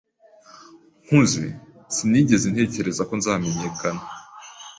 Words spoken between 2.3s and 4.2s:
ntekereza ko nzamenyekana.